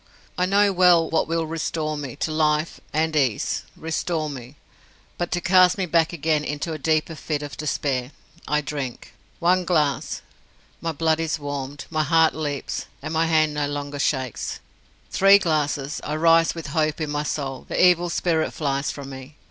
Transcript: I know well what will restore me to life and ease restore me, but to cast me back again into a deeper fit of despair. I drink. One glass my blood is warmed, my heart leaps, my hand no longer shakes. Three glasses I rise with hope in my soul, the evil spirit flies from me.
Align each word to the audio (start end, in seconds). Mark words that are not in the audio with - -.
I 0.35 0.47
know 0.47 0.73
well 0.73 1.07
what 1.07 1.27
will 1.27 1.45
restore 1.45 1.95
me 1.95 2.15
to 2.15 2.31
life 2.31 2.79
and 2.91 3.15
ease 3.15 3.61
restore 3.77 4.31
me, 4.31 4.55
but 5.19 5.29
to 5.29 5.39
cast 5.41 5.77
me 5.77 5.85
back 5.85 6.11
again 6.11 6.43
into 6.43 6.73
a 6.73 6.79
deeper 6.79 7.13
fit 7.13 7.43
of 7.43 7.55
despair. 7.55 8.09
I 8.47 8.61
drink. 8.61 9.13
One 9.37 9.63
glass 9.63 10.23
my 10.81 10.91
blood 10.91 11.19
is 11.19 11.37
warmed, 11.37 11.85
my 11.91 12.01
heart 12.01 12.33
leaps, 12.33 12.87
my 13.03 13.27
hand 13.27 13.53
no 13.53 13.67
longer 13.67 13.99
shakes. 13.99 14.59
Three 15.11 15.37
glasses 15.37 16.01
I 16.03 16.15
rise 16.15 16.55
with 16.55 16.65
hope 16.73 16.99
in 16.99 17.11
my 17.11 17.21
soul, 17.21 17.65
the 17.69 17.79
evil 17.79 18.09
spirit 18.09 18.53
flies 18.53 18.89
from 18.89 19.11
me. 19.11 19.37